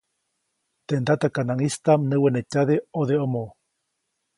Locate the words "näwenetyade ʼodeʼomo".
2.09-3.43